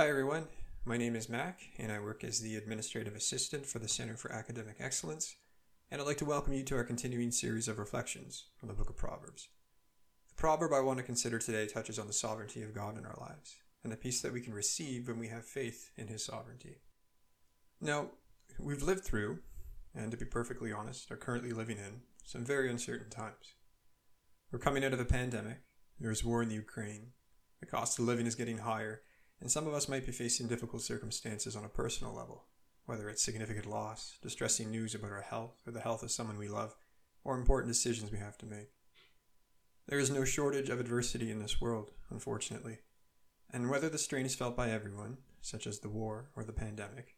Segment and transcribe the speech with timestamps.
[0.00, 0.46] Hi, everyone.
[0.86, 4.32] My name is Mac, and I work as the Administrative Assistant for the Center for
[4.32, 5.36] Academic Excellence,
[5.90, 8.88] and I'd like to welcome you to our continuing series of reflections from the book
[8.88, 9.48] of Proverbs.
[10.30, 13.18] The proverb I want to consider today touches on the sovereignty of God in our
[13.20, 16.78] lives, and the peace that we can receive when we have faith in His sovereignty.
[17.78, 18.12] Now,
[18.58, 19.40] we've lived through,
[19.94, 23.52] and to be perfectly honest, are currently living in some very uncertain times.
[24.50, 25.58] We're coming out of a pandemic,
[25.98, 27.08] there's war in the Ukraine,
[27.60, 29.02] the cost of living is getting higher,
[29.40, 32.44] and some of us might be facing difficult circumstances on a personal level,
[32.86, 36.48] whether it's significant loss, distressing news about our health or the health of someone we
[36.48, 36.74] love,
[37.24, 38.70] or important decisions we have to make.
[39.88, 42.78] There is no shortage of adversity in this world, unfortunately,
[43.52, 47.16] and whether the strain is felt by everyone, such as the war or the pandemic,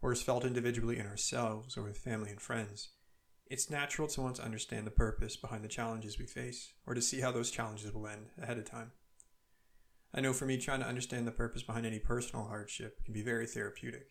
[0.00, 2.90] or is felt individually in ourselves or with family and friends,
[3.46, 7.02] it's natural to want to understand the purpose behind the challenges we face, or to
[7.02, 8.92] see how those challenges will end ahead of time.
[10.16, 13.22] I know for me, trying to understand the purpose behind any personal hardship can be
[13.22, 14.06] very therapeutic.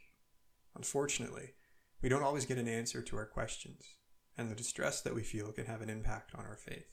[0.76, 1.52] Unfortunately,
[2.02, 3.86] we don't always get an answer to our questions,
[4.38, 6.88] and the distress that we feel can have an impact on our faith.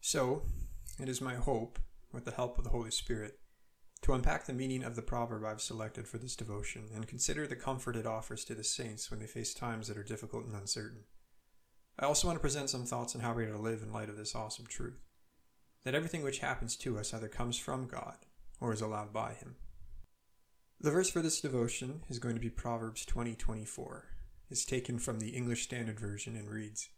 [0.00, 0.42] So,
[0.98, 1.78] it is my hope,
[2.12, 3.38] with the help of the Holy Spirit,
[4.02, 7.54] to unpack the meaning of the proverb I've selected for this devotion and consider the
[7.54, 11.04] comfort it offers to the saints when they face times that are difficult and uncertain.
[11.96, 14.08] I also want to present some thoughts on how we are to live in light
[14.08, 15.00] of this awesome truth
[15.86, 18.16] that everything which happens to us either comes from God
[18.60, 19.54] or is allowed by Him.
[20.80, 24.02] The verse for this devotion is going to be Proverbs 20:24.
[24.50, 26.88] It's taken from the English Standard Version and reads,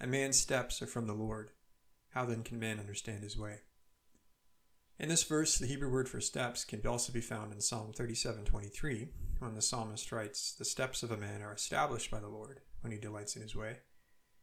[0.00, 1.52] "A man's steps are from the Lord.
[2.14, 3.60] How then can man understand his way?"
[4.98, 9.12] In this verse, the Hebrew word for steps can also be found in Psalm 37:23,
[9.38, 12.90] when the psalmist writes, "The steps of a man are established by the Lord when
[12.90, 13.82] he delights in his way,"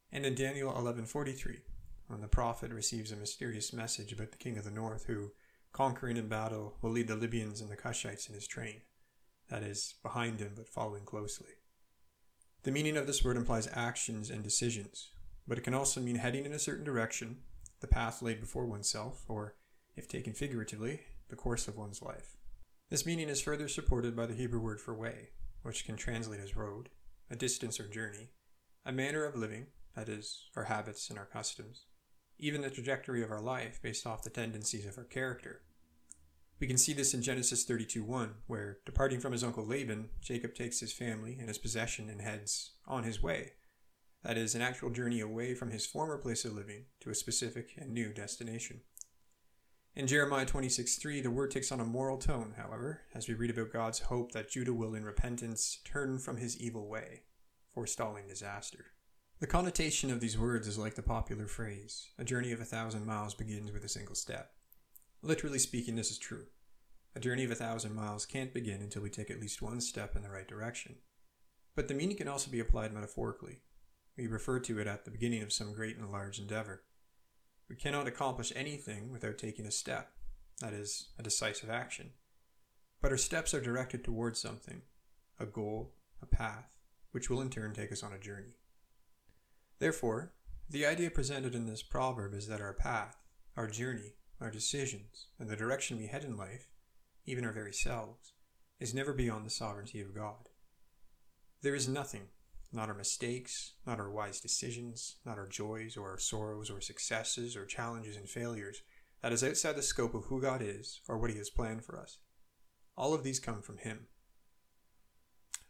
[0.10, 1.66] and in Daniel 11:43,
[2.08, 5.32] when the prophet receives a mysterious message about the king of the north who,
[5.72, 8.82] conquering in battle, will lead the Libyans and the Cushites in his train,
[9.50, 11.50] that is, behind him but following closely.
[12.64, 15.12] The meaning of this word implies actions and decisions,
[15.48, 17.40] but it can also mean heading in a certain direction,
[17.82, 19.56] the path laid before oneself, or,
[19.96, 22.38] if taken figuratively, the course of one's life.
[22.90, 25.30] This meaning is further supported by the Hebrew word for way,
[25.64, 26.90] which can translate as road,
[27.30, 28.30] a distance or journey,
[28.86, 31.86] a manner of living, that is, our habits and our customs,
[32.38, 35.62] even the trajectory of our life based off the tendencies of our character.
[36.60, 40.80] We can see this in Genesis 32:1, where, departing from his uncle Laban, Jacob takes
[40.80, 43.54] his family and his possession and heads on his way.
[44.24, 47.74] That is, an actual journey away from his former place of living to a specific
[47.78, 48.84] and new destination.
[49.96, 53.74] In Jeremiah 26:3, the word takes on a moral tone, however, as we read about
[53.74, 57.26] God's hope that Judah will, in repentance, turn from his evil way,
[57.74, 58.93] forestalling disaster.
[59.44, 63.06] The connotation of these words is like the popular phrase, a journey of a thousand
[63.06, 64.54] miles begins with a single step.
[65.22, 66.46] Literally speaking, this is true.
[67.14, 70.16] A journey of a thousand miles can't begin until we take at least one step
[70.16, 70.96] in the right direction.
[71.76, 73.58] But the meaning can also be applied metaphorically.
[74.16, 76.86] We refer to it at the beginning of some great and large endeavor.
[77.70, 80.14] We cannot accomplish anything without taking a step,
[80.62, 82.12] that is, a decisive action.
[83.02, 84.84] But our steps are directed towards something,
[85.38, 86.70] a goal, a path,
[87.12, 88.54] which will in turn take us on a journey.
[89.84, 90.32] Therefore,
[90.70, 93.18] the idea presented in this proverb is that our path,
[93.58, 96.70] our journey, our decisions, and the direction we head in life,
[97.26, 98.32] even our very selves,
[98.80, 100.48] is never beyond the sovereignty of God.
[101.64, 102.30] There is nothing,
[102.72, 107.58] not our mistakes, not our wise decisions, not our joys or our sorrows or successes
[107.58, 108.84] or challenges and failures,
[109.22, 112.00] that is outside the scope of who God is or what He has planned for
[112.00, 112.20] us.
[112.96, 114.08] All of these come from Him.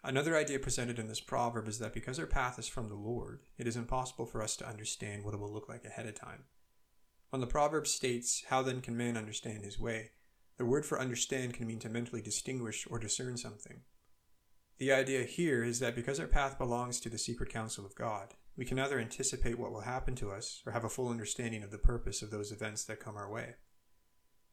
[0.03, 3.44] Another idea presented in this proverb is that because our path is from the Lord,
[3.58, 6.44] it is impossible for us to understand what it will look like ahead of time.
[7.30, 10.12] When the proverb states, How then can man understand his way?
[10.58, 13.81] the word for understand can mean to mentally distinguish or discern something.
[14.78, 18.35] The idea here is that because our path belongs to the secret counsel of God,
[18.56, 21.72] we can neither anticipate what will happen to us or have a full understanding of
[21.72, 23.56] the purpose of those events that come our way.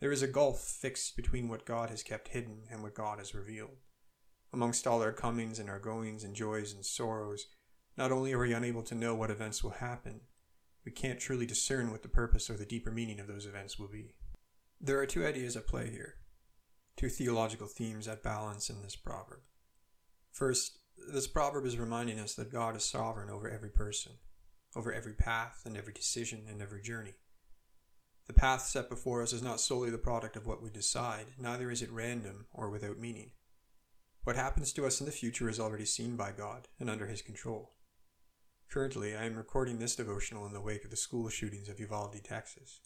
[0.00, 3.34] There is a gulf fixed between what God has kept hidden and what God has
[3.34, 3.76] revealed.
[4.52, 7.47] Amongst all our comings and our goings and joys and sorrows,
[7.97, 10.23] not only are we unable to know what events will happen,
[10.85, 13.88] we can't truly discern what the purpose or the deeper meaning of those events will
[13.88, 14.14] be.
[14.81, 16.14] There are two ideas at play here,
[16.97, 19.41] two theological themes at balance in this proverb.
[20.32, 20.79] First,
[21.12, 24.12] this proverb is reminding us that God is sovereign over every person,
[24.75, 27.14] over every path and every decision and every journey.
[28.26, 31.70] The path set before us is not solely the product of what we decide, neither
[31.70, 33.32] is it random or without meaning.
[34.25, 37.22] What happens to us in the future is already seen by God and under His
[37.22, 37.72] control.
[38.70, 42.22] Currently, I am recording this devotional in the wake of the school shootings of Uvalde,
[42.22, 42.81] Texas.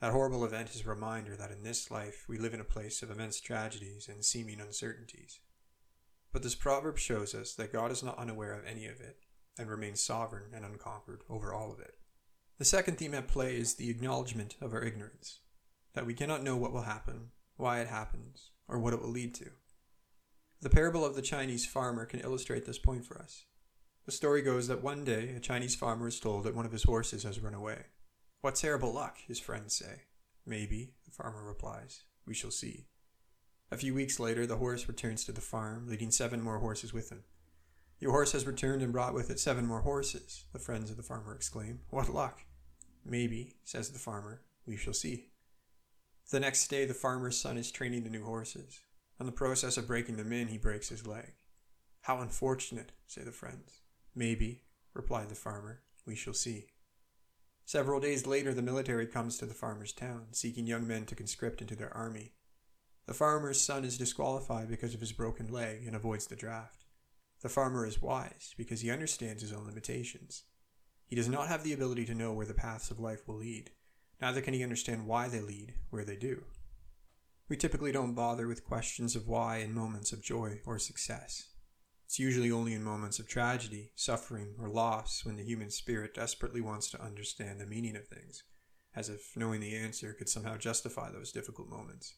[0.00, 3.02] That horrible event is a reminder that in this life we live in a place
[3.02, 5.38] of immense tragedies and seeming uncertainties.
[6.32, 9.18] But this proverb shows us that God is not unaware of any of it
[9.56, 11.94] and remains sovereign and unconquered over all of it.
[12.58, 15.38] The second theme at play is the acknowledgement of our ignorance,
[15.94, 19.34] that we cannot know what will happen, why it happens, or what it will lead
[19.36, 19.50] to.
[20.64, 23.44] The parable of the Chinese farmer can illustrate this point for us.
[24.06, 26.84] The story goes that one day a Chinese farmer is told that one of his
[26.84, 27.82] horses has run away.
[28.40, 30.04] What terrible luck, his friends say.
[30.46, 32.04] Maybe, the farmer replies.
[32.26, 32.86] We shall see.
[33.70, 37.12] A few weeks later, the horse returns to the farm, leading seven more horses with
[37.12, 37.24] him.
[38.00, 41.02] Your horse has returned and brought with it seven more horses, the friends of the
[41.02, 41.80] farmer exclaim.
[41.90, 42.40] What luck!
[43.04, 44.40] Maybe, says the farmer.
[44.64, 45.26] We shall see.
[46.30, 48.80] The next day, the farmer's son is training the new horses.
[49.20, 51.34] In the process of breaking them in, he breaks his leg.
[52.02, 53.80] How unfortunate, say the friends.
[54.14, 54.62] Maybe,
[54.92, 55.82] replied the farmer.
[56.06, 56.66] We shall see.
[57.64, 61.62] Several days later, the military comes to the farmer's town, seeking young men to conscript
[61.62, 62.32] into their army.
[63.06, 66.84] The farmer's son is disqualified because of his broken leg and avoids the draft.
[67.40, 70.44] The farmer is wise because he understands his own limitations.
[71.06, 73.70] He does not have the ability to know where the paths of life will lead,
[74.20, 76.44] neither can he understand why they lead where they do.
[77.48, 81.48] We typically don't bother with questions of why in moments of joy or success.
[82.06, 86.62] It's usually only in moments of tragedy, suffering, or loss when the human spirit desperately
[86.62, 88.44] wants to understand the meaning of things,
[88.96, 92.14] as if knowing the answer could somehow justify those difficult moments.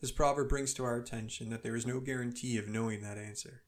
[0.00, 3.62] This proverb brings to our attention that there is no guarantee of knowing that answer.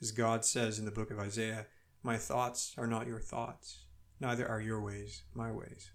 [0.00, 1.66] As God says in the book of Isaiah,
[2.02, 3.84] My thoughts are not your thoughts,
[4.20, 5.90] neither are your ways my ways.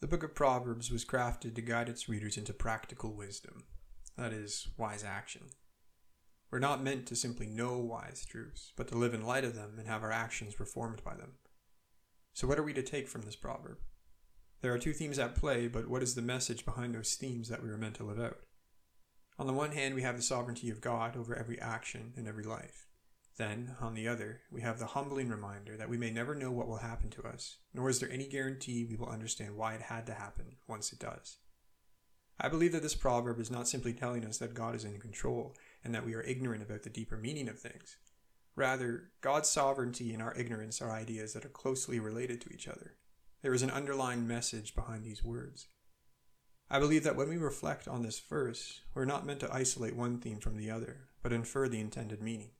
[0.00, 3.64] The book of Proverbs was crafted to guide its readers into practical wisdom,
[4.16, 5.48] that is, wise action.
[6.52, 9.74] We're not meant to simply know wise truths, but to live in light of them
[9.76, 11.32] and have our actions reformed by them.
[12.32, 13.78] So, what are we to take from this proverb?
[14.60, 17.64] There are two themes at play, but what is the message behind those themes that
[17.64, 18.38] we are meant to live out?
[19.36, 22.44] On the one hand, we have the sovereignty of God over every action and every
[22.44, 22.87] life.
[23.38, 26.66] Then, on the other, we have the humbling reminder that we may never know what
[26.66, 30.06] will happen to us, nor is there any guarantee we will understand why it had
[30.06, 31.36] to happen once it does.
[32.40, 35.54] I believe that this proverb is not simply telling us that God is in control,
[35.84, 37.96] and that we are ignorant about the deeper meaning of things.
[38.56, 42.96] Rather, God's sovereignty and our ignorance are ideas that are closely related to each other.
[43.42, 45.68] There is an underlying message behind these words.
[46.68, 50.18] I believe that when we reflect on this verse, we're not meant to isolate one
[50.18, 52.50] theme from the other, but infer the intended meaning.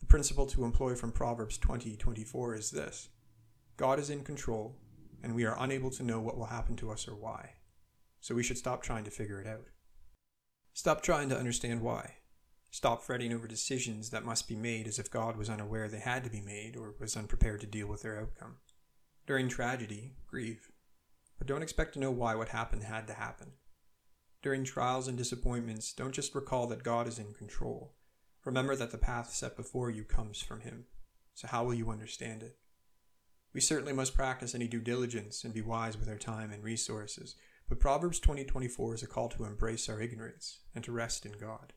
[0.00, 3.08] The principle to employ from Proverbs 20:24 is this:
[3.76, 4.80] God is in control,
[5.22, 7.54] and we are unable to know what will happen to us or why.
[8.20, 9.66] So we should stop trying to figure it out.
[10.72, 12.16] Stop trying to understand why.
[12.70, 16.22] Stop fretting over decisions that must be made as if God was unaware they had
[16.24, 18.58] to be made or was unprepared to deal with their outcome.
[19.26, 20.70] During tragedy, grieve.
[21.38, 23.52] But don't expect to know why what happened had to happen.
[24.42, 27.94] During trials and disappointments, don't just recall that God is in control.
[28.44, 30.86] Remember that the path set before you comes from Him.
[31.34, 32.56] So, how will you understand it?
[33.52, 37.34] We certainly must practice any due diligence and be wise with our time and resources,
[37.68, 41.72] but Proverbs 20:24 is a call to embrace our ignorance and to rest in God.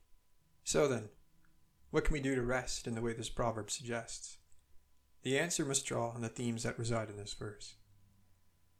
[0.63, 1.09] So then,
[1.89, 4.37] what can we do to rest in the way this proverb suggests?
[5.23, 7.75] The answer must draw on the themes that reside in this verse.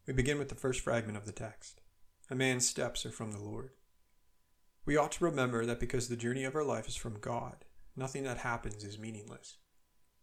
[0.07, 1.81] We begin with the first fragment of the text
[2.29, 3.71] A man's steps are from the Lord.
[4.85, 7.65] We ought to remember that because the journey of our life is from God,
[7.95, 9.57] nothing that happens is meaningless.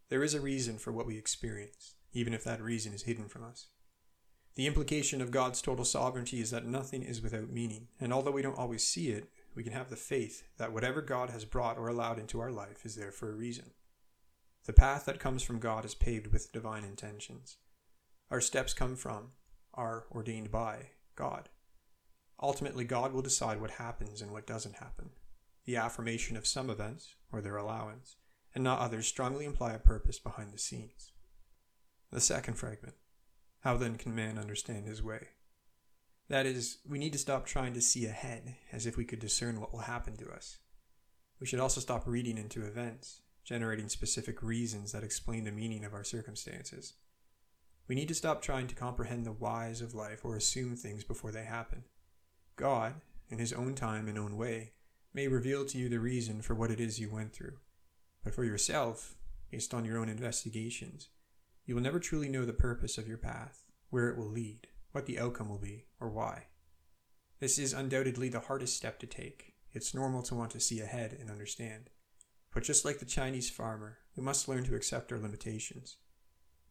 [0.09, 3.43] There is a reason for what we experience, even if that reason is hidden from
[3.43, 3.67] us.
[4.55, 8.41] The implication of God's total sovereignty is that nothing is without meaning, and although we
[8.41, 11.87] don't always see it, we can have the faith that whatever God has brought or
[11.87, 13.71] allowed into our life is there for a reason.
[14.65, 17.57] The path that comes from God is paved with divine intentions.
[18.29, 19.31] Our steps come from,
[19.73, 21.49] are ordained by, God.
[22.41, 25.11] Ultimately, God will decide what happens and what doesn't happen.
[25.69, 28.15] The affirmation of some events, or their allowance,
[28.55, 31.11] and not others strongly imply a purpose behind the scenes.
[32.11, 32.95] The second fragment
[33.59, 35.27] How then can man understand his way?
[36.27, 39.61] That is, we need to stop trying to see ahead as if we could discern
[39.61, 40.57] what will happen to us.
[41.39, 45.93] We should also stop reading into events, generating specific reasons that explain the meaning of
[45.93, 46.93] our circumstances.
[47.87, 51.31] We need to stop trying to comprehend the whys of life or assume things before
[51.31, 51.83] they happen.
[52.55, 52.95] God,
[53.29, 54.71] in His own time and own way,
[55.13, 57.57] may reveal to you the reason for what it is you went through.
[58.23, 59.15] But for yourself,
[59.51, 61.09] based on your own investigations,
[61.65, 65.05] you will never truly know the purpose of your path, where it will lead what
[65.05, 66.45] the outcome will be, or why.
[67.39, 69.53] This is undoubtedly the hardest step to take.
[69.71, 71.89] It's normal to want to see ahead and understand.
[72.53, 75.97] But just like the Chinese farmer, we must learn to accept our limitations.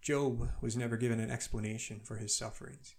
[0.02, 2.96] Job was never given an explanation for his sufferings,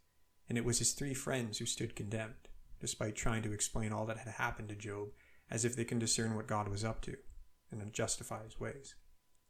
[0.48, 2.48] and it was his three friends who stood condemned,
[2.80, 5.10] despite trying to explain all that had happened to Job
[5.50, 7.16] as if they can discern what God was up to
[7.72, 8.96] and justify his ways.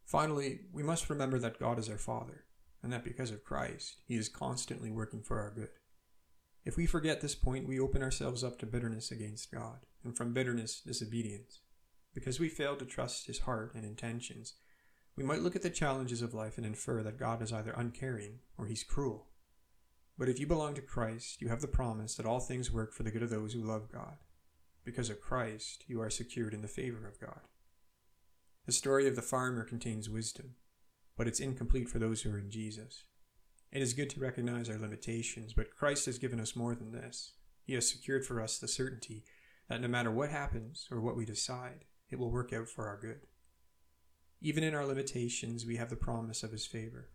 [0.04, 2.44] Finally, we must remember that God is our Father,
[2.82, 5.68] and that because of Christ, he is constantly working for our good.
[6.64, 10.34] If we forget this point, we open ourselves up to bitterness against God, and from
[10.34, 11.60] bitterness, disobedience.
[12.14, 14.54] Because we fail to trust his heart and intentions,
[15.16, 18.40] we might look at the challenges of life and infer that God is either uncaring
[18.58, 19.28] or he's cruel.
[20.18, 23.04] But if you belong to Christ, you have the promise that all things work for
[23.04, 24.16] the good of those who love God.
[24.84, 27.40] Because of Christ, you are secured in the favor of God.
[28.66, 30.54] The story of the farmer contains wisdom,
[31.16, 33.04] but it's incomplete for those who are in Jesus.
[33.72, 37.34] It is good to recognize our limitations, but Christ has given us more than this.
[37.64, 39.24] He has secured for us the certainty
[39.68, 42.98] that no matter what happens or what we decide, it will work out for our
[42.98, 43.20] good.
[44.40, 47.10] Even in our limitations, we have the promise of His favor.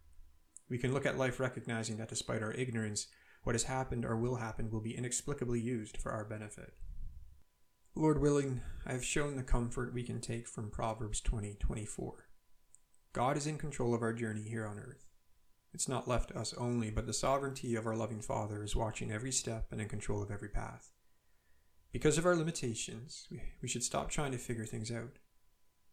[0.70, 3.08] We can look at life recognizing that despite our ignorance,
[3.44, 6.74] what has happened or will happen will be inexplicably used for our benefit.
[7.96, 11.58] Lord willing, I have shown the comfort we can take from Proverbs 20:24.
[11.58, 12.24] 20,
[13.14, 15.08] God is in control of our journey here on earth.
[15.74, 19.12] It's not left to us only, but the sovereignty of our loving Father is watching
[19.12, 20.92] every step and in control of every path.
[21.92, 23.30] Because of our limitations,
[23.62, 25.20] we should stop trying to figure things out.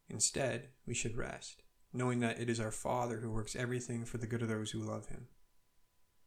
[0.08, 4.26] Instead, we should rest knowing that it is our Father who works everything for the
[4.26, 5.28] good of those who love him.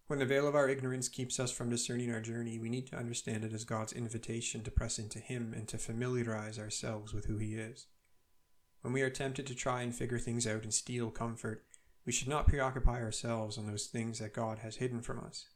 [0.08, 2.96] When the veil of our ignorance keeps us from discerning our journey, we need to
[2.96, 7.38] understand it as God's invitation to press into Him and to familiarize ourselves with who
[7.38, 7.88] He is.
[8.82, 11.66] When we are tempted to try and figure things out and steal comfort,
[12.06, 15.48] we should not preoccupy ourselves on those things that God has hidden from us.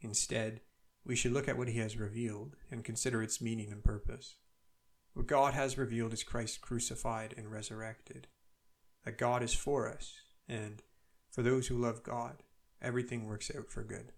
[0.00, 0.62] Instead,
[1.04, 4.36] we should look at what He has revealed and consider its meaning and purpose.
[5.12, 8.28] What God has revealed is Christ crucified and resurrected
[9.04, 10.14] that God is for us,
[10.48, 10.82] and
[11.30, 12.42] for those who love God,
[12.84, 14.12] everything works out for good.